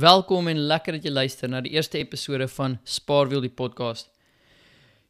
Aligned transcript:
Welkom 0.00 0.48
en 0.48 0.58
lekker 0.58 0.94
dat 0.96 1.04
jy 1.04 1.10
luister 1.12 1.50
na 1.50 1.58
die 1.60 1.74
eerste 1.74 1.98
episode 1.98 2.46
van 2.48 2.78
Spaarwiel 2.88 3.42
die 3.44 3.52
podcast. 3.52 4.06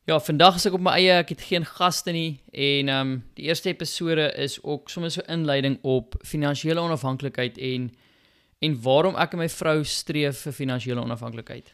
Ja, 0.09 0.17
vandag 0.19 0.57
is 0.59 0.65
ek 0.67 0.75
op 0.75 0.83
my 0.83 0.95
eie, 0.97 1.19
ek 1.21 1.31
het 1.35 1.45
geen 1.47 1.67
gaste 1.69 2.11
nie 2.17 2.41
en 2.51 2.91
ehm 2.91 3.13
um, 3.13 3.13
die 3.39 3.47
eerste 3.47 3.71
episode 3.71 4.25
is 4.41 4.57
ook 4.65 4.91
sommer 4.91 5.13
so 5.15 5.23
inleiding 5.31 5.77
op 5.87 6.17
finansiële 6.27 6.83
onafhanklikheid 6.83 7.61
en 7.71 7.87
en 8.67 8.79
waarom 8.83 9.21
ek 9.21 9.37
en 9.37 9.45
my 9.45 9.49
vrou 9.53 9.77
streef 9.85 10.43
vir 10.49 10.59
finansiële 10.59 11.05
onafhanklikheid. 11.05 11.71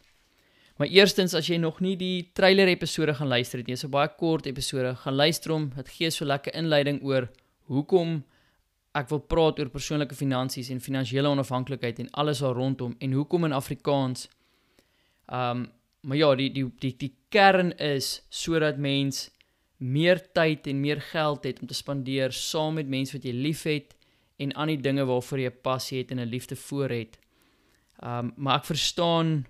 Maar 0.76 0.92
eerstens 0.92 1.34
as 1.38 1.48
jy 1.48 1.56
nog 1.62 1.80
nie 1.80 1.96
die 1.96 2.30
trailer 2.36 2.68
episode 2.68 3.14
gaan 3.16 3.32
luister 3.32 3.62
het 3.62 3.70
nie, 3.70 3.78
is 3.80 3.86
'n 3.86 3.96
baie 3.96 4.12
kort 4.18 4.46
episode, 4.46 4.96
gaan 4.96 5.14
luister 5.14 5.52
hom. 5.52 5.72
Dit 5.76 5.88
gee 5.88 6.10
so 6.10 6.24
lekker 6.24 6.52
inleiding 6.54 7.00
oor 7.02 7.30
hoekom 7.70 8.24
ek 8.96 9.10
wil 9.12 9.22
praat 9.28 9.60
oor 9.60 9.70
persoonlike 9.72 10.16
finansies 10.16 10.70
en 10.72 10.80
finansiële 10.80 11.28
onafhanklikheid 11.28 12.00
en 12.02 12.10
alles 12.22 12.42
daar 12.44 12.56
rondom 12.56 12.94
en 12.98 13.16
hoekom 13.16 13.48
in 13.48 13.56
Afrikaans. 13.56 14.28
Um 15.32 15.68
maar 16.06 16.16
ja, 16.16 16.28
die 16.38 16.52
die 16.54 16.68
die 16.78 16.94
die 16.96 17.14
kern 17.34 17.72
is 17.82 18.20
sodat 18.30 18.76
mens 18.78 19.24
meer 19.82 20.20
tyd 20.32 20.68
en 20.70 20.80
meer 20.80 21.00
geld 21.02 21.44
het 21.44 21.60
om 21.60 21.66
te 21.66 21.74
spandeer 21.74 22.32
saam 22.32 22.78
met 22.78 22.86
mense 22.86 23.16
wat 23.16 23.26
jy 23.26 23.32
liefhet 23.34 23.96
en 24.38 24.54
aan 24.54 24.70
die 24.70 24.78
dinge 24.80 25.02
waarvoor 25.08 25.42
jy 25.42 25.50
passie 25.50 25.98
het 25.98 26.12
en 26.14 26.20
'n 26.20 26.30
liefde 26.30 26.56
vir 26.56 26.90
het. 26.90 27.18
Um 28.02 28.32
maar 28.36 28.58
ek 28.60 28.70
verstaan 28.70 29.46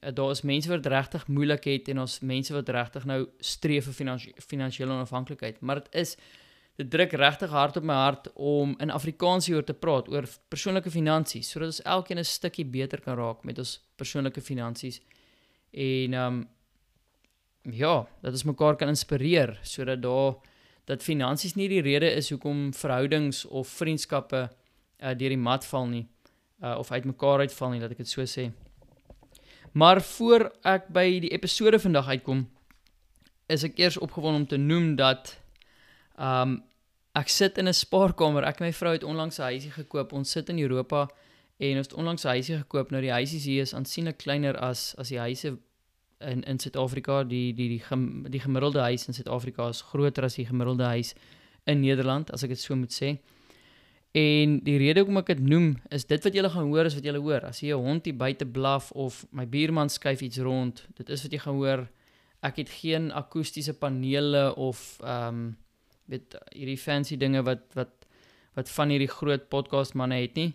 daar 0.00 0.30
is 0.30 0.42
mense 0.42 0.68
wat 0.68 0.86
regtig 0.86 1.26
moeilik 1.26 1.64
het 1.64 1.88
en 1.88 1.98
ons 1.98 2.20
mense 2.20 2.52
wat 2.54 2.68
regtig 2.68 3.04
nou 3.04 3.26
streef 3.40 3.84
vir 3.84 4.18
finansiële 4.38 4.92
onafhanklikheid, 4.92 5.60
maar 5.60 5.74
dit 5.74 5.94
is 5.94 6.16
dit 6.76 6.90
druk 6.90 7.12
regtig 7.12 7.50
hard 7.50 7.76
op 7.76 7.84
my 7.88 7.94
hart 7.94 8.28
om 8.34 8.74
in 8.84 8.92
Afrikaans 8.92 9.46
hieroor 9.48 9.64
te 9.64 9.74
praat 9.74 10.08
oor 10.12 10.28
persoonlike 10.52 10.90
finansies 10.92 11.50
sodat 11.50 11.72
ons 11.72 11.82
elkeen 11.82 12.18
'n 12.18 12.24
stukkie 12.24 12.64
beter 12.64 13.00
kan 13.00 13.16
raak 13.16 13.44
met 13.44 13.58
ons 13.58 13.80
persoonlike 13.96 14.40
finansies. 14.40 15.00
En 15.72 16.14
ehm 16.14 16.34
um, 16.34 16.48
ja, 17.72 18.06
dat 18.22 18.32
ons 18.32 18.44
mekaar 18.44 18.76
kan 18.76 18.88
inspireer 18.88 19.58
sodat 19.62 20.02
daar 20.02 20.34
dat 20.84 21.02
finansies 21.02 21.54
nie 21.54 21.68
die 21.68 21.82
rede 21.82 22.10
is 22.10 22.30
hoekom 22.30 22.74
verhoudings 22.74 23.44
of 23.44 23.68
vriendskappe 23.68 24.48
uh, 25.02 25.14
deur 25.14 25.28
die 25.28 25.38
mat 25.38 25.64
val 25.64 25.86
nie 25.86 26.06
uh, 26.62 26.76
of 26.78 26.90
uitmekaar 26.90 27.38
uitval 27.38 27.70
nie, 27.70 27.80
dat 27.80 27.90
ek 27.90 28.04
dit 28.04 28.08
so 28.08 28.22
sê. 28.22 28.50
Maar 29.76 30.00
voor 30.02 30.48
ek 30.64 30.88
by 30.94 31.04
die 31.26 31.32
episode 31.34 31.80
vandag 31.82 32.08
uitkom, 32.14 32.46
is 33.52 33.64
ek 33.66 33.78
eers 33.78 33.98
opgewonde 33.98 34.44
om 34.44 34.46
te 34.46 34.60
noem 34.60 34.94
dat 34.96 35.34
Um 36.18 36.62
ek 37.16 37.28
sit 37.28 37.58
in 37.58 37.68
'n 37.68 37.74
spaarkamer. 37.74 38.44
Ek 38.44 38.60
en 38.60 38.66
my 38.66 38.72
vrou 38.72 38.92
het 38.92 39.04
onlangs 39.04 39.38
'n 39.38 39.42
huisie 39.42 39.70
gekoop. 39.70 40.12
Ons 40.12 40.30
sit 40.30 40.48
in 40.48 40.58
Europa 40.58 41.08
en 41.58 41.76
ons 41.76 41.86
het 41.86 41.94
onlangs 41.96 42.24
'n 42.24 42.28
huisie 42.28 42.56
gekoop. 42.56 42.90
Nou 42.90 43.00
die 43.00 43.10
huisies 43.10 43.44
hier 43.44 43.62
is 43.62 43.74
aansienlik 43.74 44.18
kleiner 44.18 44.56
as 44.58 44.94
as 44.98 45.08
die 45.08 45.18
huise 45.18 45.58
in 46.20 46.42
in 46.42 46.58
Suid-Afrika. 46.58 47.24
Die 47.24 47.54
die 47.54 47.68
die 47.68 47.80
gem, 47.80 48.24
die 48.30 48.40
gemiddelde 48.40 48.80
huis 48.80 49.06
in 49.06 49.14
Suid-Afrika 49.14 49.68
is 49.68 49.80
groter 49.80 50.24
as 50.24 50.34
die 50.34 50.46
gemiddelde 50.46 50.84
huis 50.84 51.14
in 51.64 51.80
Nederland, 51.80 52.32
as 52.32 52.42
ek 52.42 52.48
dit 52.48 52.60
so 52.60 52.76
moet 52.76 52.92
sê. 52.92 53.18
En 54.16 54.60
die 54.64 54.78
rede 54.80 55.02
hoekom 55.02 55.18
ek 55.20 55.34
dit 55.34 55.40
noem 55.44 55.74
is 55.92 56.06
dit 56.08 56.22
wat 56.24 56.34
julle 56.34 56.50
gaan 56.50 56.70
hoor 56.70 56.88
is 56.88 56.94
wat 56.94 57.04
julle 57.04 57.20
hoor. 57.20 57.44
As 57.44 57.60
jy 57.60 57.74
'n 57.74 57.84
hond 57.84 58.04
hier 58.04 58.16
buite 58.16 58.46
blaf 58.46 58.92
of 58.92 59.26
my 59.30 59.46
buurman 59.46 59.88
skuif 59.88 60.22
iets 60.22 60.38
rond, 60.38 60.86
dit 60.94 61.08
is 61.10 61.22
wat 61.22 61.32
jy 61.32 61.38
gaan 61.38 61.54
hoor. 61.54 61.88
Ek 62.42 62.56
het 62.56 62.68
geen 62.68 63.12
akoestiese 63.12 63.74
panele 63.74 64.54
of 64.56 64.98
ehm 65.02 65.28
um, 65.28 65.56
weet 66.10 66.36
hierdie 66.54 66.78
fancy 66.80 67.18
dinge 67.20 67.42
wat 67.46 67.66
wat 67.78 68.06
wat 68.56 68.70
van 68.72 68.92
hierdie 68.92 69.10
groot 69.10 69.48
podcast 69.52 69.94
manne 69.94 70.20
het 70.22 70.36
nie 70.38 70.52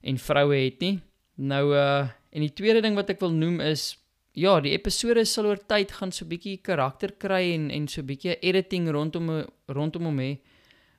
en 0.00 0.18
vroue 0.18 0.56
het 0.56 0.80
nie. 0.80 0.98
Nou 1.36 1.64
uh 1.74 2.08
en 2.30 2.44
die 2.44 2.54
tweede 2.54 2.78
ding 2.84 2.94
wat 2.94 3.10
ek 3.10 3.18
wil 3.24 3.32
noem 3.34 3.58
is 3.64 3.96
ja, 4.38 4.60
die 4.62 4.70
episode 4.70 5.24
sal 5.26 5.48
oor 5.50 5.58
tyd 5.58 5.90
gaan 5.98 6.12
so 6.14 6.28
bietjie 6.30 6.60
karakter 6.62 7.10
kry 7.18 7.50
en 7.56 7.70
en 7.74 7.88
so 7.90 8.06
bietjie 8.06 8.36
editing 8.38 8.86
rondom 8.94 9.30
rondom 9.66 10.06
hom 10.06 10.22
hê. 10.22 10.30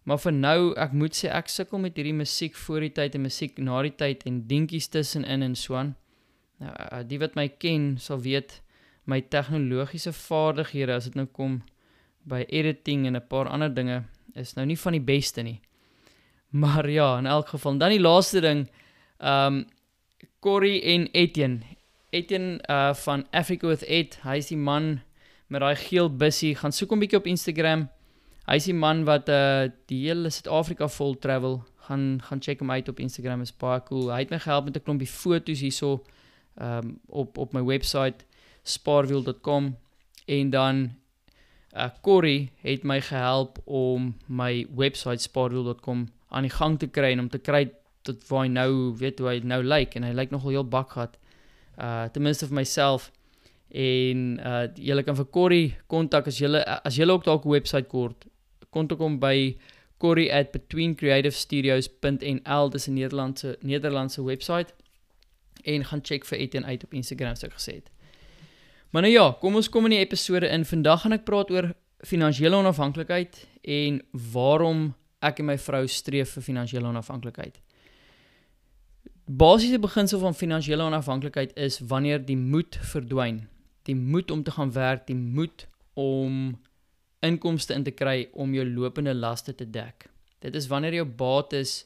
Maar 0.04 0.18
vir 0.18 0.34
nou, 0.34 0.60
ek 0.82 0.96
moet 0.98 1.16
sê 1.16 1.30
ek 1.30 1.50
sukkel 1.54 1.80
met 1.80 1.96
hierdie 1.96 2.18
musiek 2.18 2.58
voor 2.58 2.84
die 2.88 2.94
tyd 2.98 3.16
en 3.16 3.24
musiek 3.28 3.60
na 3.62 3.82
die 3.86 3.94
tyd 3.96 4.26
en 4.26 4.42
dingetjies 4.50 4.90
tussenin 4.92 5.46
en 5.46 5.56
so 5.56 5.78
aan. 5.78 5.94
Nou 6.62 6.74
uh, 6.74 7.02
die 7.08 7.20
wat 7.22 7.38
my 7.38 7.48
ken 7.62 7.96
sal 8.02 8.22
weet 8.22 8.60
my 9.10 9.22
tegnologiese 9.22 10.14
vaardighede 10.14 10.94
as 10.94 11.08
dit 11.10 11.18
nou 11.18 11.28
kom 11.30 11.62
by 12.24 12.46
editing 12.50 13.06
en 13.08 13.16
'n 13.16 13.28
paar 13.28 13.48
ander 13.48 13.74
dinge 13.74 14.04
is 14.36 14.54
nou 14.56 14.66
nie 14.66 14.80
van 14.80 14.92
die 14.92 15.02
beste 15.02 15.42
nie. 15.42 15.60
Maar 16.52 16.90
ja, 16.90 17.18
in 17.18 17.26
elk 17.26 17.48
geval, 17.48 17.78
dan 17.78 17.90
die 17.90 18.00
laaste 18.00 18.42
ding, 18.42 18.70
ehm 19.18 19.54
um, 19.54 19.66
Corey 20.40 20.82
en 20.84 21.08
Etienne. 21.12 21.60
Etienne 22.10 22.60
uh 22.70 22.94
van 22.94 23.26
Africa 23.32 23.68
with 23.68 23.84
Ed, 23.84 24.20
hy 24.24 24.38
is 24.38 24.48
die 24.48 24.58
man 24.58 25.02
met 25.48 25.62
daai 25.62 25.76
geel 25.76 26.10
bussie. 26.10 26.56
Gaan 26.56 26.72
soek 26.72 26.90
hom 26.90 27.00
bietjie 27.00 27.20
op 27.20 27.28
Instagram. 27.30 27.90
Hy 28.48 28.56
is 28.56 28.66
die 28.66 28.76
man 28.76 29.04
wat 29.06 29.30
uh 29.30 29.70
die 29.86 30.08
hele 30.08 30.30
Suid-Afrika 30.30 30.88
vol 30.88 31.16
travel. 31.20 31.62
Gaan 31.88 32.20
gaan 32.26 32.42
check 32.42 32.60
hom 32.60 32.72
uit 32.72 32.90
op 32.90 33.00
Instagram, 33.00 33.42
is 33.42 33.54
baie 33.54 33.84
cool. 33.86 34.10
Hy 34.12 34.20
het 34.26 34.34
my 34.34 34.40
gehelp 34.40 34.66
met 34.66 34.78
'n 34.78 34.84
klompie 34.84 35.08
foto's 35.08 35.62
hierso 35.62 36.04
ehm 36.58 36.88
um, 36.88 37.00
op 37.08 37.38
op 37.38 37.54
my 37.54 37.64
webwerf 37.64 38.26
spaarwiel.com 38.64 39.78
en 40.26 40.50
dan 40.50 40.92
uh, 41.76 41.90
Corey 42.02 42.52
het 42.62 42.84
my 42.84 43.02
gehelp 43.02 43.60
om 43.66 44.16
my 44.28 44.68
webwerf 44.76 45.22
spaarwiel.com 45.22 46.08
aan 46.30 46.48
die 46.48 46.52
gang 46.52 46.80
te 46.80 46.88
kry 46.88 47.12
en 47.12 47.20
om 47.20 47.30
te 47.30 47.40
kry 47.40 47.72
tot 48.02 48.28
waar 48.30 48.46
hy 48.46 48.52
nou 48.52 48.96
weet 48.98 49.20
hoe 49.20 49.30
hy 49.30 49.40
nou 49.46 49.64
lyk 49.64 49.96
en 49.96 50.04
hy 50.04 50.14
lyk 50.18 50.32
nogal 50.34 50.52
heel 50.58 50.68
bak 50.68 50.90
gehad. 50.96 51.18
Uh 51.78 52.06
ten 52.14 52.24
minste 52.24 52.48
vir 52.50 52.56
myself 52.62 53.12
en 53.72 54.40
uh 54.40 54.68
julle 54.76 55.04
kan 55.08 55.16
vir 55.16 55.30
Corey 55.32 55.78
kontak 55.88 56.28
as 56.28 56.38
julle 56.42 56.64
as 56.66 56.96
julle 56.98 57.14
ook 57.14 57.26
dalk 57.26 57.46
'n 57.46 57.50
webwerf 57.50 57.88
kort 57.88 58.26
kontak 58.70 59.00
hom 59.00 59.20
by 59.20 59.58
corey@betweencreativestudios.nl 60.02 62.70
dis 62.70 62.88
'n 62.88 62.94
Nederlandse 62.94 63.58
Nederlandse 63.62 64.24
webwerf 64.24 64.74
en 65.64 65.86
gaan 65.86 66.00
check 66.02 66.26
vir 66.26 66.38
Etienne 66.38 66.68
uit 66.68 66.84
op 66.84 66.94
Instagram 66.94 67.36
soos 67.36 67.50
ek 67.50 67.54
gesê 67.54 67.74
het. 67.74 67.90
Maar 68.92 69.02
nou 69.02 69.14
ja, 69.14 69.32
kom 69.40 69.56
ons 69.56 69.70
kom 69.72 69.88
in 69.88 69.96
die 69.96 70.04
episode 70.04 70.50
in. 70.52 70.66
Vandag 70.68 71.06
gaan 71.06 71.16
ek 71.16 71.24
praat 71.24 71.52
oor 71.54 71.70
finansiële 72.04 72.58
onafhanklikheid 72.60 73.38
en 73.64 74.02
waarom 74.34 74.90
ek 75.24 75.40
en 75.40 75.48
my 75.48 75.56
vrou 75.62 75.86
streef 75.88 76.34
vir 76.36 76.44
finansiële 76.44 76.90
onafhanklikheid. 76.90 77.62
Basiese 79.32 79.80
beginsel 79.80 80.20
van 80.20 80.36
finansiële 80.36 80.84
onafhanklikheid 80.84 81.56
is 81.56 81.80
wanneer 81.88 82.20
die 82.26 82.36
moed 82.36 82.76
verdwyn. 82.92 83.46
Die 83.88 83.96
moed 83.96 84.32
om 84.32 84.44
te 84.44 84.52
gaan 84.52 84.74
werk, 84.76 85.08
die 85.08 85.16
moed 85.16 85.70
om 85.96 86.58
inkomste 87.24 87.78
in 87.78 87.88
te 87.88 87.96
kry 87.96 88.28
om 88.34 88.52
jou 88.54 88.66
lopende 88.68 89.16
laste 89.16 89.56
te 89.56 89.70
dek. 89.70 90.10
Dit 90.44 90.58
is 90.58 90.68
wanneer 90.68 91.00
jou 91.00 91.08
bates 91.08 91.86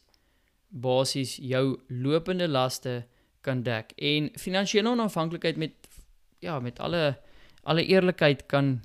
basies 0.74 1.38
jou 1.38 1.78
lopende 1.88 2.48
laste 2.50 3.04
kan 3.46 3.62
dek. 3.62 3.94
En 3.96 4.32
finansiële 4.42 4.90
onafhanklikheid 4.90 5.62
met 5.62 5.84
ja, 6.46 6.60
met 6.60 6.80
alle 6.80 7.18
alle 7.66 7.86
eerlikheid 7.86 8.46
kan 8.46 8.82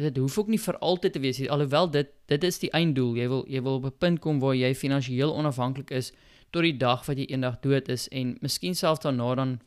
dit 0.00 0.16
hoef 0.16 0.38
ook 0.38 0.48
nie 0.48 0.60
vir 0.60 0.78
altyd 0.78 1.12
te 1.12 1.20
wees 1.20 1.38
nie. 1.38 1.50
Alhoewel 1.50 1.90
dit 1.90 2.12
dit 2.32 2.44
is 2.44 2.58
die 2.62 2.70
einddoel. 2.72 3.16
Jy 3.20 3.26
wil 3.28 3.42
jy 3.48 3.62
wil 3.62 3.80
op 3.80 3.84
'n 3.86 3.98
punt 3.98 4.20
kom 4.20 4.40
waar 4.40 4.54
jy 4.54 4.74
finansiëel 4.74 5.34
onafhanklik 5.34 5.90
is 5.90 6.12
tot 6.50 6.62
die 6.62 6.76
dag 6.76 7.04
wat 7.06 7.18
jy 7.18 7.26
eendag 7.28 7.60
dood 7.60 7.88
is 7.88 8.08
en 8.08 8.36
miskien 8.40 8.74
selfs 8.74 9.04
daarna 9.04 9.34
dan 9.34 9.60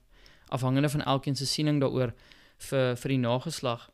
afhangende 0.50 0.90
van 0.90 1.02
elkeen 1.02 1.36
se 1.36 1.46
siening 1.46 1.82
daaroor 1.82 2.14
vir 2.58 2.96
vir 2.96 3.10
die 3.10 3.18
nageslag. 3.18 3.90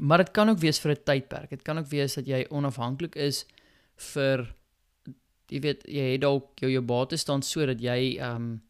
Maar 0.00 0.18
dit 0.18 0.30
kan 0.30 0.48
ook 0.48 0.58
wees 0.58 0.80
vir 0.80 0.90
'n 0.92 1.04
tydperk. 1.04 1.50
Dit 1.50 1.62
kan 1.62 1.78
ook 1.78 1.88
wees 1.88 2.14
dat 2.14 2.26
jy 2.26 2.46
onafhanklik 2.50 3.16
is 3.16 3.46
vir 3.96 4.54
jy 5.48 5.60
weet 5.60 5.84
jy 5.86 6.12
het 6.12 6.20
dalk 6.20 6.60
jou 6.60 6.70
jou 6.70 6.82
bates 6.82 7.20
staan 7.20 7.42
sodat 7.42 7.80
jy 7.80 8.16
ehm 8.18 8.36
um, 8.36 8.62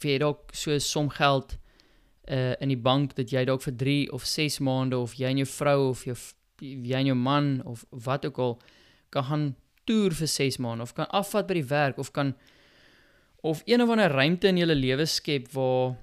vir 0.00 0.10
jy 0.10 0.18
dalk 0.18 0.54
so 0.54 0.70
'n 0.70 0.80
som 0.80 1.08
geld 1.08 1.58
uh, 2.30 2.54
in 2.60 2.68
die 2.68 2.78
bank 2.78 3.16
dat 3.18 3.32
jy 3.32 3.44
dalk 3.44 3.62
vir 3.62 3.76
3 3.76 3.96
of 4.16 4.26
6 4.26 4.60
maande 4.66 4.98
of 4.98 5.16
jy 5.18 5.32
en 5.32 5.42
jou 5.42 5.48
vrou 5.50 5.90
of 5.90 6.04
jou 6.08 6.16
jy 6.60 6.98
en 6.98 7.10
jou 7.10 7.16
man 7.16 7.62
of 7.64 7.84
wat 7.90 8.26
ook 8.26 8.38
al 8.38 8.58
kan 9.10 9.24
gaan 9.30 9.46
toer 9.88 10.14
vir 10.14 10.30
6 10.30 10.60
maande 10.62 10.86
of 10.86 10.94
kan 10.94 11.08
afvat 11.10 11.48
by 11.48 11.58
die 11.60 11.68
werk 11.70 11.98
of 11.98 12.12
kan 12.12 12.34
of 13.40 13.62
een 13.64 13.82
of 13.82 13.90
ander 13.90 14.12
ruimte 14.12 14.48
in 14.48 14.60
julle 14.60 14.76
lewe 14.76 15.06
skep 15.06 15.48
waar 15.56 15.96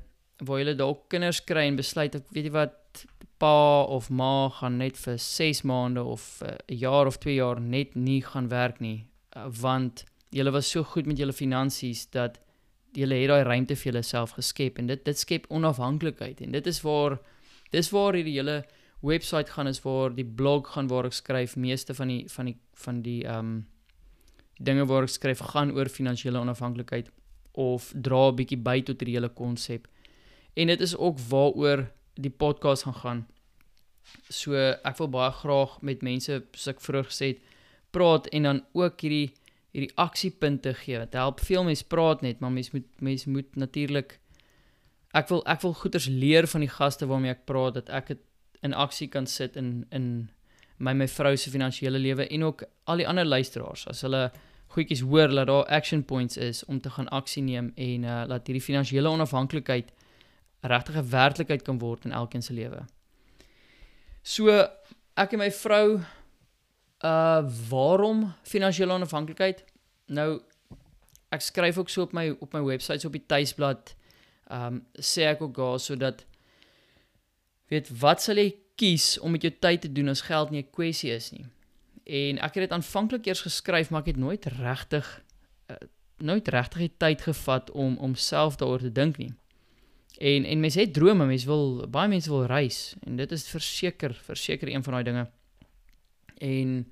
waar 0.45 0.59
julle 0.61 0.75
dalk 0.77 1.07
kinders 1.09 1.41
kry 1.45 1.67
en 1.67 1.79
besluit 1.79 2.15
ek 2.15 2.33
weet 2.33 2.49
jy 2.49 2.53
wat 2.53 3.05
pa 3.41 3.85
of 3.93 4.09
ma 4.09 4.49
gaan 4.59 4.79
net 4.81 4.97
vir 4.97 5.17
6 5.21 5.63
maande 5.69 6.03
of 6.03 6.41
eh, 6.41 6.57
'n 6.57 6.73
uh, 6.73 6.79
jaar 6.79 7.07
of 7.07 7.17
2 7.17 7.35
jaar 7.35 7.61
net 7.61 7.95
nie 7.95 8.21
gaan 8.21 8.49
werk 8.49 8.81
nie 8.81 9.05
uh, 9.35 9.47
want 9.61 10.05
julle 10.29 10.51
was 10.51 10.69
so 10.69 10.83
goed 10.83 11.05
met 11.05 11.17
julle 11.17 11.33
finansies 11.33 12.09
dat 12.09 12.39
julle 12.97 13.21
het 13.21 13.29
daai 13.29 13.43
ruimte 13.43 13.75
vir 13.75 13.91
julleself 13.91 14.35
geskep 14.39 14.79
en 14.81 14.87
dit 14.91 15.05
dit 15.05 15.19
skep 15.19 15.45
onafhanklikheid 15.53 16.41
en 16.41 16.51
dit 16.57 16.67
is 16.67 16.81
waar 16.85 17.19
dis 17.71 17.91
waar 17.93 18.17
hierdie 18.17 18.37
hele 18.39 18.63
webwerf 19.01 19.49
gaan 19.55 19.67
is 19.67 19.81
waar 19.83 20.15
die 20.15 20.25
blog 20.25 20.73
gaan 20.73 20.87
waar 20.87 21.05
ek 21.05 21.13
skryf 21.13 21.55
meeste 21.55 21.93
van 21.93 22.07
die 22.13 22.23
van 22.33 22.45
die 22.51 22.57
van 22.85 23.01
die 23.01 23.23
ehm 23.23 23.39
um, 23.39 23.65
dinge 24.57 24.85
waar 24.89 25.05
ek 25.05 25.13
skryf 25.13 25.41
gaan 25.53 25.71
oor 25.71 25.89
finansiële 25.89 26.39
onafhanklikheid 26.39 27.11
of 27.57 27.91
dra 27.93 28.29
'n 28.29 28.35
bietjie 28.35 28.57
by 28.57 28.81
tot 28.81 28.99
die 28.99 29.13
hele 29.13 29.29
konsep. 29.29 29.87
En 30.53 30.67
dit 30.67 30.81
is 30.81 30.95
ook 30.95 31.19
waaroor 31.19 31.89
die 32.13 32.31
podcast 32.31 32.83
gaan 32.83 32.99
gaan. 33.03 33.27
So 34.29 34.53
ek 34.83 34.97
wil 34.97 35.09
baie 35.09 35.31
graag 35.31 35.81
met 35.81 36.01
mense 36.01 36.43
soos 36.53 36.67
ek 36.67 36.81
vroeër 36.81 37.05
gesê 37.11 37.27
het 37.27 37.39
praat 37.91 38.27
en 38.27 38.43
dan 38.43 38.65
ook 38.73 39.01
hierdie 39.01 39.33
hierdie 39.77 39.93
aksiepunte 40.01 40.73
gee. 40.73 40.97
Dit 41.03 41.13
help 41.13 41.43
veel 41.45 41.67
mense 41.67 41.85
praat 41.85 42.23
net, 42.25 42.39
maar 42.41 42.53
mense 42.53 42.73
moet 42.73 42.87
mense 43.05 43.29
moet 43.29 43.55
natuurlik 43.55 44.17
ek 45.17 45.29
wil 45.29 45.43
ek 45.49 45.61
wil 45.63 45.75
goeders 45.77 46.07
leer 46.09 46.47
van 46.49 46.65
die 46.65 46.71
gaste 46.71 47.07
waarmee 47.09 47.35
ek 47.35 47.45
praat 47.49 47.77
dat 47.77 47.91
ek 47.93 48.11
dit 48.13 48.23
in 48.65 48.73
aksie 48.73 49.07
kan 49.13 49.29
sit 49.29 49.55
in 49.55 49.85
in 49.93 50.09
my 50.77 50.93
my 50.93 51.07
vrou 51.09 51.35
se 51.37 51.53
finansiële 51.53 52.01
lewe 52.01 52.27
en 52.27 52.43
ook 52.43 52.63
al 52.85 53.01
die 53.01 53.07
ander 53.07 53.25
luisteraars 53.25 53.87
as 53.87 54.01
hulle 54.05 54.27
goedjies 54.75 55.01
hoor 55.01 55.31
dat 55.33 55.47
daar 55.47 55.65
action 55.79 56.03
points 56.03 56.37
is 56.37 56.65
om 56.65 56.81
te 56.81 56.89
gaan 56.89 57.09
aksie 57.09 57.43
neem 57.43 57.71
en 57.75 58.03
uh 58.03 58.23
laat 58.27 58.47
hierdie 58.47 58.65
finansiële 58.65 59.09
onafhanklikheid 59.09 59.93
regtig 60.61 60.95
'n 60.95 61.09
werklikheid 61.09 61.63
kan 61.63 61.79
word 61.79 62.05
in 62.05 62.11
elkeen 62.11 62.41
se 62.41 62.53
lewe. 62.53 62.85
So 64.23 64.49
ek 65.15 65.33
en 65.33 65.39
my 65.39 65.51
vrou 65.51 66.01
uh 67.05 67.45
waarom 67.69 68.33
finansiële 68.43 68.93
onafhanklikheid? 68.93 69.63
Nou 70.05 70.41
ek 71.29 71.41
skryf 71.41 71.77
ook 71.77 71.89
so 71.89 72.01
op 72.01 72.13
my 72.13 72.29
op 72.39 72.53
my 72.53 72.61
webwerf 72.63 73.01
so 73.01 73.07
op 73.07 73.17
die 73.17 73.25
tuisblad 73.25 73.95
um 74.51 74.85
sê 74.95 75.27
ek 75.27 75.41
ook 75.41 75.55
daar 75.55 75.79
sodat 75.79 76.25
weet 77.67 77.89
wat 77.99 78.23
sal 78.23 78.39
jy 78.39 78.53
kies 78.79 79.17
om 79.19 79.31
met 79.35 79.43
jou 79.43 79.53
tyd 79.59 79.81
te 79.81 79.91
doen 79.91 80.09
as 80.13 80.21
geld 80.21 80.51
nie 80.51 80.61
'n 80.63 80.71
kwessie 80.71 81.11
is 81.11 81.31
nie. 81.31 81.45
En 82.05 82.37
ek 82.37 82.53
het 82.53 82.69
dit 82.69 82.71
aanvanklik 82.71 83.25
eers 83.25 83.41
geskryf, 83.41 83.89
maar 83.89 84.01
ek 84.01 84.15
het 84.15 84.17
nooit 84.17 84.45
regtig 84.45 85.23
uh, 85.71 85.75
nooit 86.17 86.47
regtig 86.47 86.79
die 86.79 86.93
tyd 86.97 87.21
gevat 87.21 87.71
om 87.71 87.97
om 87.97 88.15
self 88.15 88.55
daaroor 88.55 88.79
te 88.79 88.91
dink 88.91 89.17
nie. 89.17 89.33
En 90.17 90.45
en 90.45 90.59
mense 90.59 90.79
het 90.79 90.93
drome, 90.93 91.25
mense 91.25 91.45
wil 91.45 91.87
baie 91.87 92.07
mense 92.07 92.29
wil 92.29 92.45
reis 92.45 92.95
en 93.05 93.15
dit 93.15 93.31
is 93.31 93.47
verseker 93.47 94.13
verseker 94.13 94.67
een 94.67 94.83
van 94.83 94.93
daai 94.93 95.03
dinge. 95.03 95.27
En 96.37 96.87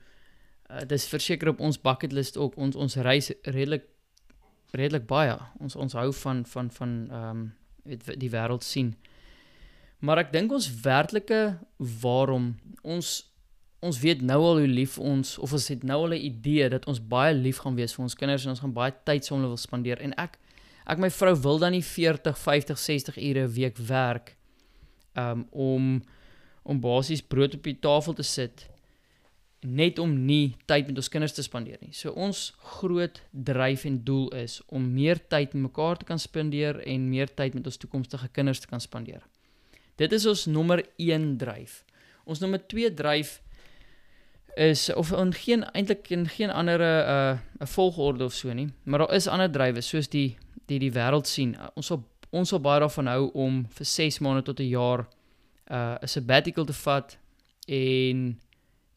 uh, 0.72 0.80
dit 0.80 0.92
is 0.92 1.08
verseker 1.08 1.48
op 1.54 1.60
ons 1.60 1.82
bucket 1.82 2.12
list 2.12 2.38
ook 2.38 2.58
ons 2.58 2.76
ons 2.76 2.96
reis 2.96 3.32
redelik 3.44 3.86
redelik 4.72 5.08
baie. 5.08 5.38
Ons 5.60 5.76
ons 5.76 5.94
hou 5.94 6.14
van 6.14 6.46
van 6.46 6.72
van 6.72 6.98
ehm 7.12 7.30
um, 7.30 7.52
die 8.18 8.32
wêreld 8.34 8.64
sien. 8.66 8.96
Maar 10.02 10.24
ek 10.24 10.32
dink 10.34 10.52
ons 10.52 10.68
werklike 10.82 11.58
waarom 11.78 12.56
ons 12.82 13.36
ons 13.86 14.00
weet 14.02 14.24
nou 14.26 14.40
al 14.42 14.62
hoe 14.64 14.70
lief 14.70 14.98
ons 14.98 15.36
of 15.38 15.54
ons 15.54 15.68
het 15.70 15.84
nou 15.84 16.00
al 16.08 16.16
'n 16.18 16.26
idee 16.32 16.70
dat 16.70 16.86
ons 16.86 17.00
baie 17.00 17.34
lief 17.34 17.58
gaan 17.62 17.76
wees 17.76 17.94
vir 17.94 18.04
ons 18.04 18.16
kinders 18.16 18.44
en 18.44 18.50
ons 18.50 18.60
gaan 18.60 18.74
baie 18.74 18.94
tyd 19.04 19.26
saam 19.26 19.42
wil 19.42 19.58
spandeer 19.58 20.02
en 20.02 20.14
ek 20.18 20.40
ek 20.86 20.98
my 20.98 21.10
vrou 21.10 21.36
wil 21.36 21.60
dan 21.60 21.72
nie 21.72 21.84
40, 21.84 22.38
50, 22.38 22.80
60 22.80 23.18
ure 23.18 23.48
'n 23.48 23.54
week 23.54 23.78
werk 23.78 24.36
um 25.16 25.48
om 25.52 26.04
om 26.64 26.80
basies 26.80 27.22
brood 27.22 27.54
op 27.54 27.64
die 27.64 27.80
tafel 27.80 28.14
te 28.14 28.24
sit 28.24 28.70
net 29.66 30.00
om 30.00 30.12
nie 30.26 30.56
tyd 30.70 30.88
met 30.88 30.98
ons 30.98 31.10
kinders 31.10 31.34
te 31.34 31.44
spandeer 31.44 31.78
nie. 31.82 31.94
So 31.94 32.12
ons 32.12 32.54
groot 32.78 33.22
dryf 33.32 33.86
en 33.86 34.04
doel 34.06 34.30
is 34.38 34.62
om 34.68 34.86
meer 34.94 35.20
tyd 35.30 35.54
met 35.54 35.70
mekaar 35.70 35.98
te 35.98 36.06
kan 36.06 36.20
spandeer 36.20 36.80
en 36.86 37.10
meer 37.10 37.32
tyd 37.34 37.58
met 37.58 37.66
ons 37.66 37.78
toekomstige 37.78 38.30
kinders 38.32 38.62
te 38.64 38.68
kan 38.68 38.82
spandeer. 38.82 39.24
Dit 39.98 40.12
is 40.12 40.26
ons 40.26 40.46
nommer 40.46 40.84
1 40.98 41.38
dryf. 41.42 41.84
Ons 42.26 42.42
nommer 42.44 42.60
2 42.60 42.94
dryf 42.94 43.40
is 44.56 44.88
of 44.94 45.12
in 45.12 45.34
geen 45.34 45.64
eintlik 45.76 46.10
in 46.16 46.28
geen 46.28 46.50
ander 46.50 46.80
'n 46.80 47.04
uh, 47.10 47.38
'n 47.60 47.68
volgorde 47.68 48.24
of 48.24 48.34
so 48.34 48.54
nie, 48.54 48.70
maar 48.84 49.00
daar 49.00 49.14
is 49.14 49.28
ander 49.28 49.52
drywe 49.52 49.82
soos 49.82 50.08
die 50.08 50.38
die 50.66 50.80
die 50.80 50.92
wêreld 50.92 51.28
sien. 51.28 51.56
Uh, 51.56 51.68
ons 51.76 51.86
sal 51.86 52.04
ons 52.30 52.50
sal 52.50 52.60
baie 52.60 52.80
daarvan 52.80 53.08
hou 53.08 53.30
om 53.34 53.66
vir 53.70 53.86
6 53.86 54.20
maande 54.20 54.44
tot 54.44 54.60
'n 54.60 54.70
jaar 54.70 55.08
uh, 55.72 55.96
'n 56.02 56.08
sabbatical 56.08 56.66
te 56.66 56.74
vat 56.74 57.18
en 57.68 58.40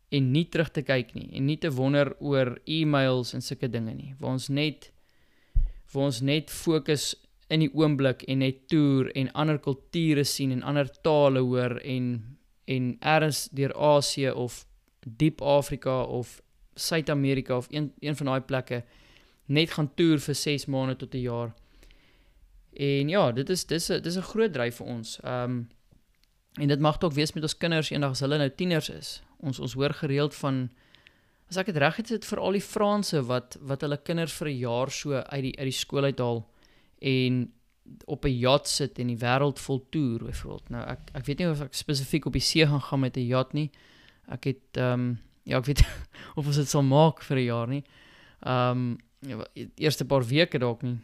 en 0.09 0.31
nie 0.33 0.45
terug 0.49 0.71
te 0.73 0.83
kyk 0.83 1.15
nie 1.15 1.29
en 1.37 1.47
nie 1.47 1.59
te 1.61 1.71
wonder 1.71 2.15
oor 2.21 2.55
e-mails 2.67 3.35
en 3.35 3.45
sulke 3.45 3.69
dinge 3.69 3.95
nie. 3.95 4.15
Waar 4.19 4.39
ons 4.39 4.49
net 4.49 4.91
waar 5.93 6.11
ons 6.11 6.21
net 6.21 6.51
fokus 6.53 7.15
in 7.49 7.65
die 7.65 7.71
oomblik 7.73 8.25
en 8.29 8.43
net 8.45 8.67
toer 8.69 9.09
en 9.17 9.31
ander 9.33 9.59
kulture 9.65 10.25
sien 10.25 10.53
en 10.53 10.63
ander 10.63 10.89
tale 11.05 11.45
hoor 11.45 11.79
en 11.85 12.11
en 12.69 12.97
erns 13.01 13.47
deur 13.57 13.73
Asië 13.73 14.31
of 14.31 14.65
diep 15.01 15.41
Afrika 15.41 16.03
of 16.03 16.43
Suid-Amerika 16.75 17.57
of 17.57 17.67
een 17.71 17.93
een 18.01 18.17
van 18.17 18.27
daai 18.27 18.41
plekke 18.41 18.83
net 19.47 19.71
gaan 19.71 19.89
toer 19.97 20.21
vir 20.21 20.35
6 20.35 20.67
maande 20.67 20.97
tot 20.97 21.15
'n 21.15 21.21
jaar. 21.25 21.55
En 22.73 23.09
ja, 23.09 23.33
dit 23.33 23.51
is 23.51 23.65
dis 23.65 23.91
'n 23.91 24.03
dis 24.03 24.17
'n 24.17 24.31
groot 24.33 24.53
dryf 24.53 24.77
vir 24.77 24.87
ons. 24.87 25.21
Ehm 25.21 25.51
um, 25.51 25.69
en 26.59 26.69
dit 26.69 26.81
mag 26.81 27.01
ook 27.01 27.13
wees 27.13 27.33
met 27.33 27.43
ons 27.43 27.57
kinders 27.57 27.91
eendag 27.91 28.11
as 28.11 28.21
hulle 28.21 28.39
nou 28.39 28.51
tieners 28.51 28.91
is. 28.91 29.23
Ons 29.41 29.59
ons 29.59 29.75
hoor 29.75 29.95
gereeld 29.95 30.35
van 30.35 30.69
as 31.49 31.57
ek 31.57 31.67
dit 31.67 31.77
reg 31.77 31.97
het, 31.97 32.09
dit 32.09 32.25
vir 32.25 32.39
al 32.39 32.53
die 32.53 32.65
Franse 32.65 33.23
wat 33.23 33.57
wat 33.61 33.81
hulle 33.81 33.97
kinders 33.97 34.33
vir 34.33 34.49
'n 34.49 34.59
jaar 34.59 34.91
so 34.91 35.15
uit 35.15 35.43
die 35.43 35.55
uit 35.59 35.69
die 35.71 35.81
skool 35.85 36.05
uithaal 36.05 36.47
en 37.01 37.53
op 38.07 38.25
'n 38.25 38.39
yacht 38.39 38.69
sit 38.69 38.99
en 38.99 39.07
die 39.07 39.17
wêreld 39.17 39.59
vol 39.59 39.87
toer 39.91 40.25
byvoorbeeld. 40.25 40.71
Nou 40.71 40.83
ek 40.87 41.11
ek 41.15 41.25
weet 41.27 41.39
nie 41.39 41.49
of 41.49 41.61
ek 41.61 41.75
spesifiek 41.75 42.27
op 42.27 42.33
die 42.33 42.41
see 42.41 42.67
gaan 42.67 42.83
gaan 42.83 43.01
met 43.01 43.17
'n 43.17 43.27
yacht 43.27 43.53
nie 43.53 43.71
ek 44.29 44.45
het 44.53 44.81
ehm 44.81 44.93
um, 44.93 45.19
ja, 45.49 45.59
ek 45.59 45.71
weet 45.71 45.83
of 46.39 46.47
ons 46.47 46.61
dit 46.61 46.69
sal 46.69 46.85
maak 46.85 47.23
vir 47.25 47.39
'n 47.39 47.47
jaar 47.49 47.69
nie. 47.69 47.85
Ehm 48.45 48.71
um, 48.71 48.99
ja, 49.27 49.45
eerste 49.77 50.05
paar 50.05 50.25
weke 50.25 50.59
dalk 50.59 50.83
nie. 50.83 50.99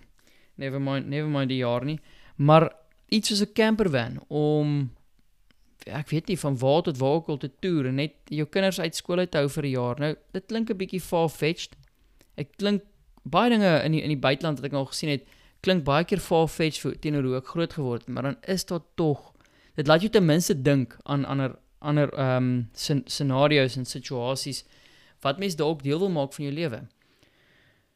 Never 0.56 0.80
mind, 0.80 1.08
never 1.08 1.28
mind 1.30 1.48
die 1.48 1.62
jaar 1.64 1.84
nie. 1.84 1.98
Maar 2.36 2.70
iets 3.08 3.28
soos 3.28 3.42
'n 3.42 3.52
campervan 3.52 4.20
om 4.28 4.90
ek 5.86 6.08
weet 6.08 6.28
nie 6.28 6.38
van 6.38 6.56
waar 6.58 6.82
tot 6.82 6.98
waar 6.98 7.20
ek 7.20 7.40
te 7.40 7.50
toer 7.60 7.86
en 7.90 8.00
net 8.00 8.14
jou 8.32 8.46
kinders 8.46 8.80
uit 8.80 8.96
skool 8.96 9.18
uit 9.18 9.34
hou 9.34 9.48
vir 9.48 9.64
'n 9.64 9.70
jaar. 9.70 9.98
Nou, 9.98 10.16
dit 10.32 10.46
klink 10.46 10.70
'n 10.70 10.76
bietjie 10.76 11.00
far-fetched. 11.00 11.76
Ek 12.36 12.56
klink 12.56 12.82
baie 13.22 13.50
dinge 13.50 13.82
in 13.84 13.92
die 13.92 14.02
in 14.02 14.08
die 14.08 14.20
buiteland 14.20 14.60
wat 14.60 14.72
ek 14.72 14.72
al 14.72 14.86
gesien 14.86 15.10
het, 15.10 15.24
klink 15.60 15.84
baie 15.84 16.04
keer 16.04 16.20
far-fetched 16.20 17.00
teenoor 17.00 17.22
hoe 17.22 17.36
ek 17.36 17.46
groot 17.46 17.72
geword 17.72 18.00
het, 18.00 18.08
maar 18.08 18.22
dan 18.22 18.36
is 18.42 18.64
dit 18.64 18.82
tog 18.96 19.32
dit 19.74 19.86
laat 19.86 20.00
jou 20.00 20.10
ten 20.10 20.26
minste 20.26 20.54
dink 20.54 20.96
aan 21.02 21.24
ander 21.24 21.56
ander 21.84 22.08
ehm 22.12 22.36
um, 22.36 22.68
scenario's 23.04 23.76
en 23.76 23.84
situasies 23.84 24.64
wat 25.20 25.38
mens 25.38 25.56
dalk 25.56 25.82
deel 25.82 25.98
wil 25.98 26.12
maak 26.12 26.32
van 26.32 26.44
jou 26.44 26.54
lewe. 26.54 26.80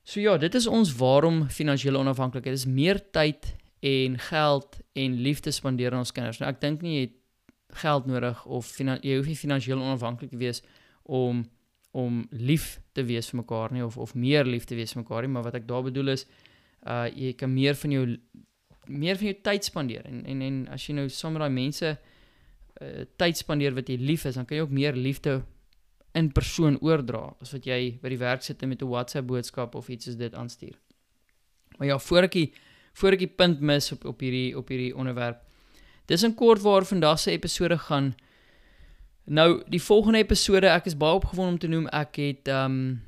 So 0.04 0.20
ja, 0.20 0.36
dit 0.40 0.54
is 0.54 0.66
ons 0.66 0.94
waarom 0.96 1.48
finansiële 1.48 1.98
onafhanklikheid 1.98 2.56
is 2.56 2.66
meer 2.66 3.00
tyd 3.12 3.54
en 3.80 4.18
geld 4.18 4.78
en 4.92 5.20
liefde 5.22 5.50
spandeer 5.50 5.92
aan 5.92 6.04
ons 6.06 6.12
kinders. 6.12 6.40
Nou 6.40 6.50
ek 6.50 6.60
dink 6.60 6.82
nie 6.82 6.94
jy 6.94 7.02
het 7.06 7.17
geld 7.72 8.06
nodig 8.06 8.44
of 8.46 8.78
jy 8.78 9.16
hoef 9.16 9.26
nie 9.26 9.36
finansiëel 9.36 9.80
onafhanklik 9.80 10.30
te 10.30 10.36
wees 10.40 10.62
om 11.02 11.44
om 11.90 12.26
lief 12.30 12.80
te 12.92 13.02
wees 13.02 13.30
vir 13.30 13.40
mekaar 13.40 13.72
nie 13.72 13.84
of 13.84 13.96
of 13.96 14.14
meer 14.14 14.44
lief 14.44 14.64
te 14.64 14.74
wees 14.74 14.92
vir 14.92 15.02
mekaar 15.02 15.22
nie, 15.22 15.32
maar 15.32 15.42
wat 15.42 15.54
ek 15.54 15.68
daar 15.68 15.82
bedoel 15.82 16.08
is 16.08 16.26
uh 16.86 17.06
jy 17.08 17.32
kan 17.32 17.52
meer 17.52 17.74
van 17.74 17.90
jou 17.90 18.04
meer 18.86 19.16
van 19.16 19.26
jou 19.26 19.36
tyd 19.42 19.64
spandeer 19.64 20.06
en 20.06 20.24
en 20.26 20.42
en 20.42 20.68
as 20.68 20.86
jy 20.88 20.94
nou 20.94 21.08
saam 21.08 21.32
met 21.32 21.42
daai 21.44 21.54
mense 21.54 21.96
uh, 22.80 23.04
tyd 23.16 23.36
spandeer 23.36 23.74
wat 23.74 23.88
jy 23.88 23.96
lief 24.00 24.26
is, 24.28 24.36
dan 24.38 24.46
kan 24.46 24.58
jy 24.58 24.66
ook 24.66 24.74
meer 24.74 24.96
liefde 24.96 25.40
in 26.18 26.30
persoon 26.32 26.78
oordra 26.84 27.34
as 27.42 27.52
wat 27.54 27.66
jy 27.68 27.98
by 28.02 28.12
die 28.12 28.20
werk 28.20 28.44
sit 28.44 28.62
en 28.62 28.72
met 28.72 28.82
'n 28.82 28.88
WhatsApp 28.88 29.26
boodskap 29.26 29.74
of 29.74 29.88
iets 29.88 30.04
soos 30.04 30.16
dit 30.16 30.34
aanstuur. 30.34 30.76
Maar 31.78 31.88
ja, 31.88 31.98
voor 31.98 32.22
ek 32.22 32.32
die 32.32 32.52
voor 32.94 33.12
ek 33.12 33.18
die 33.18 33.34
punt 33.36 33.60
mis 33.60 33.92
op 33.92 34.04
op 34.04 34.20
hierdie 34.20 34.56
op 34.56 34.68
hierdie 34.68 34.94
onderwerp. 34.96 35.44
Dis 36.08 36.22
'n 36.22 36.34
kort 36.34 36.60
waar 36.60 36.84
vandag 36.84 37.18
se 37.18 37.30
episode 37.30 37.78
gaan. 37.78 38.14
Nou, 39.24 39.62
die 39.68 39.82
volgende 39.82 40.18
episode, 40.18 40.66
ek 40.66 40.84
is 40.84 40.96
baie 40.96 41.14
opgewonde 41.14 41.52
om 41.52 41.58
te 41.58 41.68
noem 41.68 41.86
ek 41.86 42.16
het 42.16 42.48
um 42.48 43.02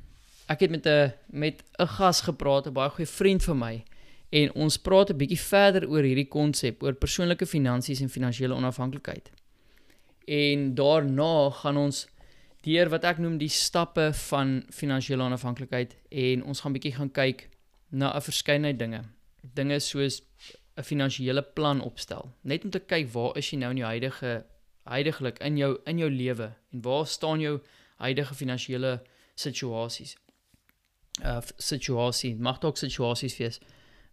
ek 0.45 0.59
het 0.59 0.69
met 0.69 0.85
'n 0.85 1.13
met 1.25 1.63
'n 1.79 1.87
gas 1.87 2.21
gepraat, 2.21 2.67
'n 2.67 2.73
baie 2.73 2.89
goeie 2.89 3.07
vriend 3.07 3.43
van 3.43 3.57
my 3.57 3.83
en 4.29 4.53
ons 4.53 4.77
praat 4.77 5.09
'n 5.09 5.17
bietjie 5.17 5.39
verder 5.39 5.89
oor 5.89 6.03
hierdie 6.03 6.27
konsep 6.27 6.83
oor 6.83 6.93
persoonlike 6.93 7.45
finansies 7.45 8.01
en 8.01 8.09
finansiële 8.09 8.53
onafhanklikheid. 8.53 9.31
En 10.25 10.75
daarna 10.75 11.49
gaan 11.49 11.77
ons 11.77 12.07
deur 12.61 12.89
wat 12.89 13.03
ek 13.03 13.17
noem 13.17 13.37
die 13.37 13.49
stappe 13.49 14.13
van 14.13 14.63
finansiële 14.69 15.23
onafhanklikheid 15.23 15.95
en 16.09 16.43
ons 16.43 16.59
gaan 16.59 16.73
bietjie 16.73 16.93
gaan 16.93 17.11
kyk 17.11 17.49
na 17.89 18.15
'n 18.15 18.21
verskeidenheid 18.21 18.79
dinge. 18.79 19.01
Dinge 19.53 19.79
soos 19.79 20.21
'n 20.77 20.83
finansiële 20.83 21.41
plan 21.41 21.81
opstel. 21.81 22.31
Net 22.41 22.63
om 22.63 22.69
te 22.69 22.79
kyk 22.79 23.11
waar 23.11 23.37
is 23.37 23.49
jy 23.51 23.57
nou 23.57 23.69
in 23.69 23.75
die 23.75 23.85
huidige 23.85 24.45
huidigelik 24.83 25.39
in 25.39 25.57
jou 25.57 25.77
in 25.85 25.97
jou 25.97 26.09
lewe 26.09 26.51
en 26.71 26.81
waar 26.81 27.07
staan 27.07 27.39
jou 27.39 27.59
huidige 27.97 28.33
finansiële 28.33 29.01
situasies. 29.35 30.15
Uh 31.23 31.41
situasie, 31.57 32.35
mag 32.35 32.59
dalk 32.59 32.77
situasies 32.77 33.37
wees 33.37 33.59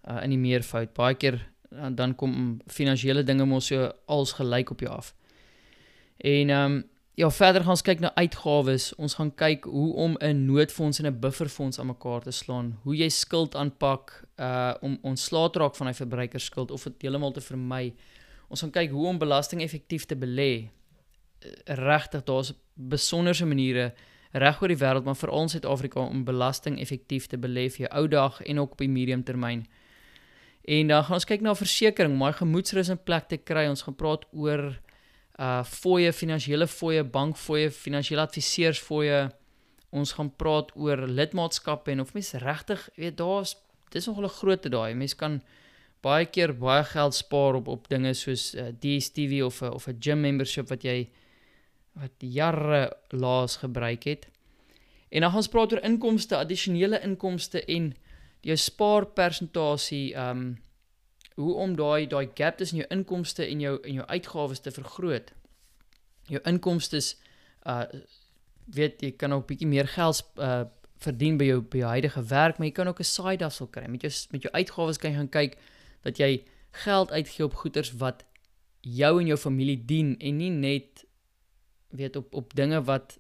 uh 0.09 0.23
in 0.23 0.31
die 0.31 0.39
meervoud. 0.39 0.93
Baie 0.95 1.15
keer 1.15 1.39
uh, 1.71 1.89
dan 1.91 2.15
kom 2.15 2.61
finansiële 2.67 3.23
dinge 3.23 3.45
mos 3.45 3.67
so 3.67 3.93
als 4.07 4.33
gelyk 4.33 4.71
op 4.71 4.81
jou 4.81 4.93
af. 4.93 5.15
En 6.17 6.51
ehm 6.51 6.73
um, 6.73 6.85
ja, 7.19 7.31
verder 7.31 7.65
gaan 7.65 7.75
ons 7.75 7.83
kyk 7.83 8.03
na 8.03 8.13
uitgawes. 8.15 8.93
Ons 8.95 9.17
gaan 9.19 9.33
kyk 9.35 9.65
hoe 9.67 9.95
om 9.95 10.17
'n 10.23 10.45
noodfonds 10.47 10.99
en 10.99 11.07
'n 11.07 11.21
bufferfonds 11.21 11.79
aan 11.79 11.87
mekaar 11.87 12.23
te 12.23 12.31
slaan, 12.31 12.79
hoe 12.83 12.97
jy 12.97 13.09
skuld 13.09 13.55
aanpak 13.55 14.25
uh 14.37 14.75
om 14.81 14.99
ontslae 15.03 15.51
te 15.51 15.59
raak 15.59 15.77
van 15.77 15.87
hy 15.87 15.95
verbruikerskuld 15.95 16.71
of 16.71 16.83
dit 16.83 17.03
heeltemal 17.03 17.33
te 17.33 17.41
vermy. 17.41 17.95
Ons 18.49 18.61
gaan 18.61 18.71
kyk 18.71 18.91
hoe 18.91 19.07
om 19.07 19.19
belasting 19.19 19.63
effektief 19.63 20.07
te 20.07 20.17
belê. 20.17 20.71
Uh, 21.45 21.51
Regtig, 21.65 22.25
daar's 22.25 22.53
besonderse 22.75 23.47
maniere 23.47 23.95
reg 24.33 24.63
oor 24.63 24.69
die 24.69 24.77
wêreld, 24.77 25.05
maar 25.05 25.17
veral 25.17 25.43
in 25.43 25.49
Suid-Afrika 25.49 26.01
om 26.01 26.25
belasting 26.25 26.81
effektief 26.81 27.27
te 27.27 27.37
belê 27.37 27.69
vir 27.71 27.89
jou 27.89 28.01
ou 28.01 28.09
dag 28.09 28.43
en 28.43 28.59
ook 28.59 28.73
op 28.73 28.79
die 28.79 28.89
medium 28.89 29.25
termyn. 29.25 29.67
En 30.65 30.87
dan 30.87 31.05
gaan 31.05 31.15
ons 31.15 31.25
kyk 31.25 31.41
na 31.41 31.55
versekerings 31.55 32.13
om 32.13 32.19
daai 32.19 32.33
gemoedsrus 32.33 32.89
in 32.89 33.03
plek 33.05 33.29
te 33.29 33.37
kry. 33.37 33.67
Ons 33.69 33.83
gaan 33.83 33.97
praat 33.97 34.25
oor 34.33 34.81
uh 35.39 35.63
fooie, 35.65 36.13
finansiële 36.13 36.67
fooie, 36.67 37.05
bankfooie, 37.05 37.71
finansiële 37.71 38.27
adviseurs 38.27 38.81
fooie. 38.83 39.29
Ons 39.91 40.13
gaan 40.13 40.31
praat 40.37 40.73
oor 40.77 41.07
lidmaatskappe 41.07 41.91
en 41.91 42.01
of 42.01 42.13
mens 42.15 42.33
regtig, 42.43 42.89
weet 42.97 43.17
daar's 43.17 43.57
dis 43.95 44.07
nogal 44.07 44.25
'n 44.25 44.39
groot 44.41 44.63
te 44.63 44.69
daai. 44.69 44.95
Mens 44.95 45.15
kan 45.15 45.41
baie 46.03 46.27
keer 46.27 46.53
baie 46.59 46.85
geld 46.85 47.15
spaar 47.15 47.55
op 47.55 47.69
op 47.69 47.89
dinge 47.89 48.15
soos 48.15 48.55
uh, 48.55 48.69
DStv 48.81 49.43
of 49.45 49.63
'n 49.63 49.73
of 49.73 49.89
'n 49.89 49.97
gym 50.01 50.21
membership 50.21 50.69
wat 50.69 50.83
jy 50.83 51.09
wat 51.93 52.13
jare 52.19 52.93
laas 53.11 53.57
gebruik 53.57 54.05
het. 54.05 54.29
En 55.09 55.21
dan 55.21 55.31
gaan 55.31 55.39
ons 55.39 55.49
praat 55.49 55.73
oor 55.73 55.85
inkomste, 55.85 56.37
addisionele 56.37 57.01
inkomste 57.01 57.65
en 57.65 57.95
jou 58.41 58.57
spaarpersentasie, 58.57 60.15
ehm 60.15 60.39
um, 60.39 60.57
hoe 61.39 61.55
om 61.55 61.77
daai 61.77 62.07
daai 62.11 62.31
gap 62.35 62.57
tussen 62.59 62.81
jou 62.81 62.89
inkomste 62.91 63.47
en 63.47 63.61
jou 63.63 63.77
en 63.83 64.01
jou 64.01 64.07
uitgawes 64.07 64.61
te 64.61 64.73
vergroot. 64.75 65.31
Jou 66.27 66.41
inkomste 66.51 66.99
is 66.99 67.15
uh 67.67 67.85
weet 68.75 69.01
jy 69.01 69.15
kan 69.17 69.33
ook 69.33 69.47
bietjie 69.49 69.69
meer 69.69 69.87
geld 69.89 70.25
uh 70.37 70.65
verdien 70.99 71.37
by 71.39 71.47
jou 71.47 71.61
by 71.63 71.79
jou 71.79 71.91
huidige 71.93 72.23
werk, 72.27 72.59
maar 72.59 72.67
jy 72.67 72.75
kan 72.75 72.89
ook 72.91 73.01
'n 73.01 73.05
side 73.07 73.45
hustle 73.45 73.69
kry. 73.71 73.87
Met 73.87 74.03
jou 74.03 74.13
met 74.31 74.43
jou 74.43 74.53
uitgawes 74.53 74.99
kan 74.99 75.11
jy 75.11 75.17
gaan 75.17 75.29
kyk 75.29 75.59
dat 76.03 76.19
jy 76.19 76.45
geld 76.71 77.11
uitgee 77.11 77.45
op 77.45 77.55
goederes 77.55 77.93
wat 77.93 78.25
jou 78.81 79.21
en 79.21 79.27
jou 79.27 79.39
familie 79.39 79.85
dien 79.85 80.17
en 80.19 80.37
nie 80.37 80.51
net 80.51 81.07
weet 81.89 82.17
op 82.17 82.35
op 82.35 82.55
dinge 82.55 82.83
wat 82.83 83.19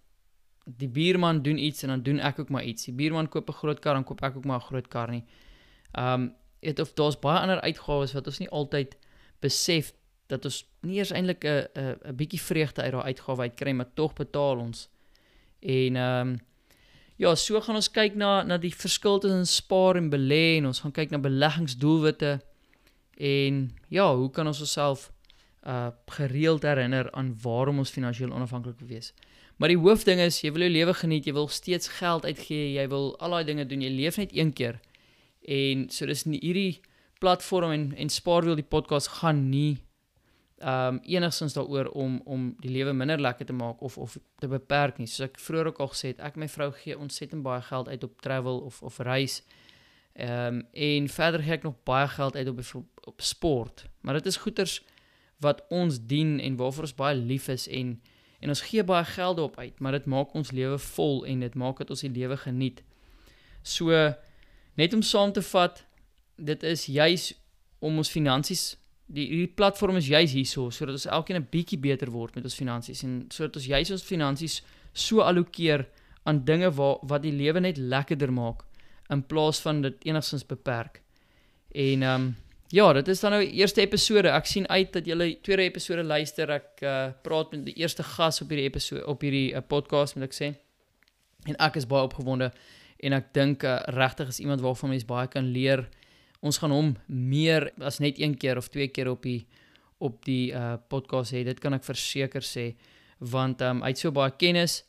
die 0.64 0.88
buurman 0.88 1.42
doen 1.42 1.58
iets 1.58 1.82
en 1.82 1.88
dan 1.88 2.02
doen 2.02 2.18
ek 2.18 2.38
ook 2.38 2.48
maar 2.48 2.64
iets. 2.64 2.84
Die 2.84 2.94
buurman 2.94 3.28
koop 3.28 3.48
'n 3.48 3.52
groot 3.52 3.78
kar 3.78 3.96
en 3.96 4.04
koop 4.04 4.22
ek 4.22 4.36
ook 4.36 4.44
maar 4.44 4.58
'n 4.58 4.68
groot 4.70 4.88
kar 4.88 5.10
nie. 5.10 5.24
Um 5.92 6.34
weet 6.60 6.80
of 6.80 6.92
daar's 6.92 7.18
baie 7.18 7.40
ander 7.40 7.60
uitgawes 7.60 8.12
wat 8.12 8.26
ons 8.26 8.38
nie 8.38 8.50
altyd 8.50 8.96
besef 9.40 9.92
dat 10.28 10.44
ons 10.44 10.64
nie 10.84 10.98
eers 10.98 11.12
eintlik 11.12 11.44
'n 11.44 11.68
'n 11.78 12.16
bietjie 12.16 12.40
vreugde 12.40 12.82
uit 12.82 12.92
daai 12.92 13.08
uitgawe 13.12 13.42
uitkry 13.48 13.72
maar 13.72 13.94
tog 13.94 14.12
betaal 14.12 14.58
ons. 14.58 14.88
En 15.60 15.96
ehm 15.96 16.28
um, 16.28 16.38
ja, 17.16 17.34
so 17.34 17.60
gaan 17.60 17.74
ons 17.74 17.90
kyk 17.90 18.14
na 18.14 18.42
na 18.42 18.56
die 18.58 18.74
verskil 18.74 19.18
tussen 19.18 19.46
spaar 19.46 19.96
en 19.96 20.10
belê 20.10 20.58
en 20.58 20.66
ons 20.66 20.80
gaan 20.80 20.92
kyk 20.92 21.10
na 21.10 21.18
beleggingsdoelwitte 21.18 22.40
en 23.18 23.76
ja, 23.88 24.14
hoe 24.14 24.30
kan 24.30 24.46
ons 24.46 24.60
osself 24.60 25.10
uh 25.66 25.90
gereeld 26.06 26.62
herinner 26.62 27.10
aan 27.12 27.34
waarom 27.42 27.78
ons 27.78 27.90
finansiëel 27.90 28.32
onafhanklik 28.32 28.78
wil 28.78 28.88
wees. 28.88 29.12
Maar 29.58 29.68
die 29.68 29.78
hoofding 29.78 30.20
is 30.20 30.40
jy 30.40 30.52
wil 30.54 30.62
jou 30.62 30.70
lewe 30.70 30.94
geniet, 30.94 31.26
jy 31.26 31.32
wil 31.34 31.48
steeds 31.48 31.88
geld 31.98 32.24
uitgee, 32.24 32.72
jy 32.76 32.86
wil 32.88 33.16
al 33.18 33.30
daai 33.30 33.44
dinge 33.44 33.66
doen. 33.66 33.82
Jy 33.82 33.90
leef 33.90 34.16
net 34.16 34.30
een 34.36 34.52
keer. 34.52 34.78
En 35.48 35.86
so 35.92 36.06
dis 36.06 36.26
nie 36.28 36.40
hierdie 36.42 36.80
platform 37.22 37.72
en 37.74 37.92
en 37.96 38.10
Spaarwiel 38.12 38.58
die 38.58 38.66
podcast 38.76 39.08
gaan 39.20 39.48
nie 39.48 39.78
ehm 40.58 40.94
um, 40.94 41.00
enigstens 41.02 41.54
daaroor 41.54 41.88
om 41.88 42.20
om 42.24 42.54
die 42.58 42.70
lewe 42.70 42.92
minder 42.92 43.20
lekker 43.20 43.46
te 43.46 43.52
maak 43.52 43.80
of 43.80 43.98
of 43.98 44.18
te 44.38 44.48
beperk 44.48 44.98
nie. 44.98 45.06
Soos 45.06 45.28
ek 45.28 45.38
vroeër 45.38 45.70
ook 45.70 45.78
al 45.78 45.90
gesê 45.92 46.12
het, 46.12 46.20
ek 46.20 46.36
my 46.36 46.48
vrou 46.50 46.72
gee 46.80 46.98
ontsettend 46.98 47.42
baie 47.42 47.62
geld 47.62 47.88
uit 47.88 48.04
op 48.04 48.20
travel 48.20 48.58
of 48.60 48.82
of 48.82 48.98
reis. 48.98 49.42
Ehm 50.12 50.58
um, 50.58 50.62
en 50.72 51.08
verder 51.08 51.42
gee 51.42 51.54
ek 51.60 51.62
nog 51.62 51.76
baie 51.84 52.08
geld 52.08 52.36
uit 52.36 52.48
op 52.48 52.60
op 53.06 53.20
sport. 53.20 53.86
Maar 54.00 54.14
dit 54.14 54.26
is 54.26 54.36
goeders 54.36 54.82
wat 55.38 55.62
ons 55.68 56.00
dien 56.06 56.40
en 56.40 56.56
waarvoor 56.56 56.90
ons 56.90 56.94
baie 56.94 57.16
lief 57.16 57.48
is 57.48 57.68
en 57.68 58.00
en 58.40 58.48
ons 58.48 58.60
gee 58.60 58.84
baie 58.84 59.04
geld 59.04 59.38
op 59.38 59.58
uit, 59.58 59.80
maar 59.80 59.92
dit 59.92 60.04
maak 60.04 60.34
ons 60.34 60.50
lewe 60.50 60.78
vol 60.78 61.24
en 61.26 61.40
dit 61.40 61.54
maak 61.54 61.78
dat 61.78 61.90
ons 61.90 62.00
die 62.00 62.10
lewe 62.10 62.36
geniet. 62.36 62.82
So 63.62 64.14
net 64.78 64.94
om 64.94 65.02
saam 65.02 65.32
te 65.34 65.42
vat, 65.42 65.82
dit 66.38 66.62
is 66.62 66.86
juis 66.86 67.32
om 67.82 67.98
ons 67.98 68.10
finansies 68.10 68.76
die 69.08 69.24
hierdie 69.24 69.54
platform 69.56 69.96
is 69.96 70.08
juis 70.10 70.34
hierso 70.36 70.68
sodat 70.74 70.98
ons 70.98 71.06
elkeen 71.18 71.38
'n 71.40 71.48
bietjie 71.50 71.78
beter 71.80 72.10
word 72.12 72.34
met 72.36 72.44
ons 72.44 72.54
finansies 72.54 73.02
en 73.04 73.24
sodat 73.32 73.56
ons 73.56 73.66
juis 73.66 73.90
ons 73.90 74.04
finansies 74.04 74.62
so 74.92 75.20
allokeer 75.20 75.86
aan 76.24 76.44
dinge 76.44 76.70
waar 76.70 76.98
wat 77.02 77.22
die 77.22 77.32
lewe 77.32 77.60
net 77.60 77.78
lekkerder 77.78 78.32
maak 78.32 78.64
in 79.08 79.22
plaas 79.22 79.60
van 79.60 79.80
dit 79.82 80.04
enigstens 80.04 80.44
beperk. 80.46 81.00
En 81.72 82.02
ehm 82.02 82.14
um, 82.14 82.36
ja, 82.70 82.92
dit 82.92 83.08
is 83.08 83.20
dan 83.20 83.30
nou 83.30 83.44
die 83.44 83.52
eerste 83.52 83.80
episode. 83.80 84.28
Ek 84.28 84.46
sien 84.46 84.68
uit 84.68 84.92
dat 84.92 85.06
julle 85.06 85.40
tweede 85.40 85.62
episode 85.62 86.02
luister. 86.04 86.50
Ek 86.50 86.82
uh, 86.82 87.08
praat 87.22 87.52
met 87.52 87.64
die 87.64 87.74
eerste 87.80 88.02
gas 88.02 88.42
op 88.42 88.48
hierdie 88.48 88.66
episode 88.68 89.06
op 89.06 89.20
hierdie 89.20 89.54
uh, 89.54 89.62
podcast 89.66 90.16
moet 90.16 90.24
ek 90.28 90.36
sê. 90.36 90.52
En 91.46 91.56
ek 91.56 91.76
is 91.76 91.86
baie 91.86 92.04
opgewonde 92.04 92.52
en 92.98 93.12
ek 93.12 93.34
dink 93.36 93.64
uh, 93.64 93.78
regtig 93.94 94.28
is 94.28 94.40
iemand 94.40 94.60
waarvan 94.60 94.90
mens 94.90 95.06
baie 95.06 95.28
kan 95.30 95.52
leer. 95.54 95.88
Ons 96.40 96.58
gaan 96.58 96.70
hom 96.74 96.96
meer 97.06 97.72
as 97.82 97.98
net 97.98 98.18
een 98.18 98.38
keer 98.38 98.56
of 98.58 98.68
twee 98.68 98.88
keer 98.88 99.08
op 99.10 99.22
die 99.22 99.46
op 99.98 100.24
die 100.24 100.52
uh 100.54 100.76
podcast 100.88 101.32
hê. 101.34 101.44
Dit 101.46 101.60
kan 101.60 101.74
ek 101.74 101.84
verseker 101.86 102.42
sê 102.46 102.74
want 103.18 103.62
um 103.66 103.82
hy 103.82 103.88
het 103.90 103.98
so 103.98 104.10
baie 104.14 104.30
kennis. 104.38 104.84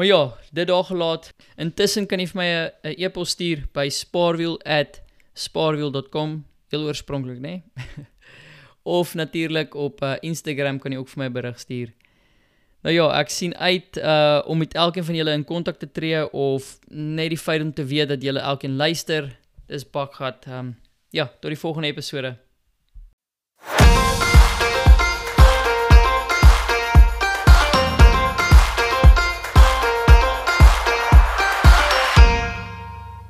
Maar 0.00 0.06
ja, 0.06 0.38
dit 0.52 0.68
daar 0.68 0.84
gelaat. 0.88 1.34
Intussen 1.60 2.06
kan 2.08 2.20
jy 2.20 2.26
vir 2.30 2.38
my 2.40 2.48
'n 2.48 2.72
e-pos 2.96 3.30
stuur 3.36 3.58
by 3.74 3.88
spaarwiel@spaarwiel.com. 3.88 6.44
Heel 6.72 6.82
oorspronklik, 6.88 7.38
né? 7.38 7.40
Nee? 7.40 7.62
of 8.82 9.14
natuurlik 9.14 9.74
op 9.74 10.02
uh, 10.02 10.14
Instagram 10.20 10.78
kan 10.78 10.92
jy 10.92 10.98
ook 10.98 11.08
vir 11.08 11.24
my 11.24 11.30
berig 11.30 11.60
stuur. 11.60 11.92
Nou 12.82 12.94
ja, 12.94 13.06
ek 13.20 13.30
sien 13.30 13.52
uit 13.56 13.98
uh 14.02 14.42
om 14.50 14.58
met 14.58 14.74
elkeen 14.74 15.04
van 15.06 15.14
julle 15.14 15.34
in 15.38 15.44
kontak 15.46 15.78
te 15.78 15.90
tree 15.90 16.22
of 16.32 16.78
net 16.90 17.30
die 17.30 17.38
feit 17.38 17.62
om 17.62 17.72
te 17.72 17.84
weet 17.86 18.08
dat 18.10 18.22
julle 18.22 18.42
elkeen 18.42 18.76
luister. 18.76 19.28
Dis 19.70 19.86
bakgat. 19.90 20.46
Ehm 20.46 20.58
um, 20.58 20.72
ja, 21.10 21.26
tot 21.40 21.52
die 21.52 21.58
volgende 21.58 21.88
episode. 21.88 22.36